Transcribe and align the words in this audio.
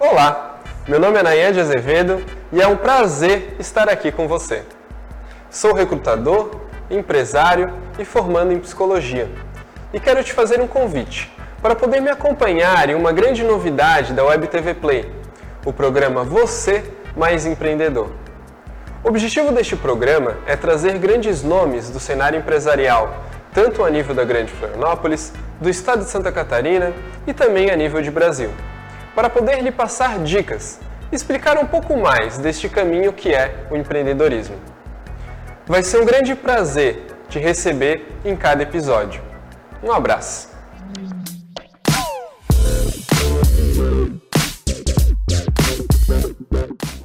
Olá, 0.00 0.60
meu 0.86 1.00
nome 1.00 1.18
é 1.18 1.24
Nayan 1.24 1.50
de 1.50 1.58
Azevedo 1.58 2.24
e 2.52 2.62
é 2.62 2.68
um 2.68 2.76
prazer 2.76 3.56
estar 3.58 3.88
aqui 3.88 4.12
com 4.12 4.28
você. 4.28 4.62
Sou 5.50 5.74
recrutador, 5.74 6.52
empresário 6.88 7.74
e 7.98 8.04
formando 8.04 8.52
em 8.52 8.60
psicologia. 8.60 9.28
E 9.92 9.98
quero 9.98 10.22
te 10.22 10.32
fazer 10.32 10.60
um 10.60 10.68
convite 10.68 11.36
para 11.60 11.74
poder 11.74 12.00
me 12.00 12.10
acompanhar 12.10 12.88
em 12.88 12.94
uma 12.94 13.10
grande 13.10 13.42
novidade 13.42 14.12
da 14.12 14.24
Web 14.24 14.46
TV 14.46 14.72
Play, 14.72 15.12
o 15.66 15.72
programa 15.72 16.22
Você 16.22 16.84
Mais 17.16 17.44
Empreendedor. 17.44 18.12
O 19.02 19.08
objetivo 19.08 19.50
deste 19.50 19.74
programa 19.74 20.36
é 20.46 20.54
trazer 20.54 20.96
grandes 20.98 21.42
nomes 21.42 21.90
do 21.90 21.98
cenário 21.98 22.38
empresarial, 22.38 23.24
tanto 23.52 23.84
a 23.84 23.90
nível 23.90 24.14
da 24.14 24.22
Grande 24.22 24.52
Florianópolis, 24.52 25.32
do 25.60 25.68
estado 25.68 26.04
de 26.04 26.10
Santa 26.10 26.30
Catarina 26.30 26.92
e 27.26 27.34
também 27.34 27.68
a 27.68 27.74
nível 27.74 28.00
de 28.00 28.12
Brasil 28.12 28.52
para 29.18 29.28
poder 29.28 29.60
lhe 29.64 29.72
passar 29.72 30.20
dicas, 30.20 30.78
explicar 31.10 31.58
um 31.58 31.66
pouco 31.66 31.96
mais 31.96 32.38
deste 32.38 32.68
caminho 32.68 33.12
que 33.12 33.34
é 33.34 33.66
o 33.68 33.74
empreendedorismo. 33.74 34.54
Vai 35.66 35.82
ser 35.82 36.00
um 36.00 36.04
grande 36.04 36.36
prazer 36.36 37.04
te 37.28 37.40
receber 37.40 38.06
em 38.24 38.36
cada 38.36 38.62
episódio. 38.62 39.20
Um 39.82 39.90
abraço! 39.90 40.50